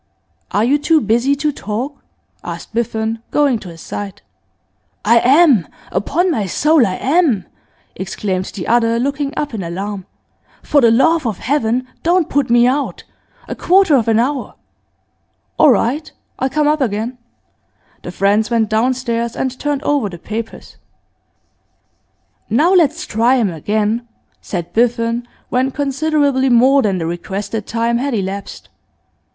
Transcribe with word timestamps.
'Are 0.49 0.63
you 0.63 0.79
too 0.79 0.99
busy 0.99 1.35
to 1.35 1.51
talk?' 1.51 2.01
asked 2.43 2.73
Biffen, 2.73 3.19
going 3.29 3.59
to 3.59 3.69
his 3.69 3.81
side. 3.81 4.23
'I 5.05 5.19
am! 5.19 5.67
Upon 5.91 6.31
my 6.31 6.47
soul 6.47 6.87
I 6.87 6.95
am!' 6.95 7.45
exclaimed 7.95 8.45
the 8.45 8.65
other 8.67 8.97
looking 8.99 9.31
up 9.37 9.53
in 9.53 9.61
alarm. 9.61 10.07
'For 10.63 10.81
the 10.81 10.89
love 10.89 11.27
of 11.27 11.37
Heaven 11.37 11.87
don't 12.01 12.29
put 12.31 12.49
me 12.49 12.65
out! 12.65 13.03
A 13.47 13.53
quarter 13.53 13.95
of 13.95 14.07
an 14.07 14.17
hour!' 14.17 14.55
'All 15.59 15.69
right. 15.69 16.11
I'll 16.39 16.49
come 16.49 16.67
up 16.67 16.81
again.' 16.81 17.19
The 18.01 18.11
friends 18.11 18.49
went 18.49 18.69
downstairs 18.71 19.35
and 19.35 19.51
turned 19.59 19.83
over 19.83 20.09
the 20.09 20.17
papers. 20.17 20.77
'Now 22.49 22.73
let's 22.73 23.05
try 23.05 23.35
him 23.35 23.51
again,' 23.51 24.07
said 24.41 24.73
Biffen, 24.73 25.27
when 25.49 25.69
considerably 25.69 26.49
more 26.49 26.81
than 26.81 26.97
the 26.97 27.05
requested 27.05 27.67
time 27.67 27.99
had 27.99 28.15
elapsed. 28.15 28.67